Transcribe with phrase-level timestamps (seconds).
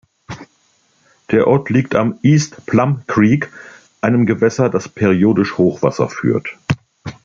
[1.29, 3.51] Der Ort liegt am "East Plum Creek",
[4.01, 6.49] einem Gewässer, das periodisch Hochwasser führt.